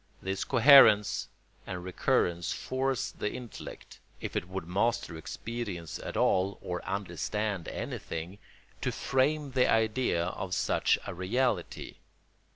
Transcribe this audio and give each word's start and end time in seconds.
This 0.19 0.43
coherence 0.45 1.29
and 1.67 1.83
recurrence 1.83 2.51
force 2.53 3.11
the 3.11 3.31
intellect, 3.31 3.99
if 4.19 4.35
it 4.35 4.47
would 4.49 4.65
master 4.67 5.15
experience 5.15 5.99
at 5.99 6.17
all 6.17 6.57
or 6.59 6.83
understand 6.85 7.67
anything, 7.67 8.39
to 8.81 8.91
frame 8.91 9.51
the 9.51 9.69
idea 9.71 10.25
of 10.25 10.55
such 10.55 10.97
a 11.05 11.13
reality. 11.13 11.97